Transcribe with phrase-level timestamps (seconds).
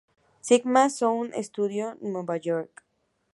[0.41, 2.83] Sigma Sound Studio, New York.